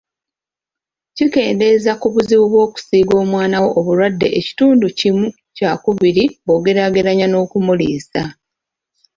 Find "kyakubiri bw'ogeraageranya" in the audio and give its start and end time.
5.55-7.25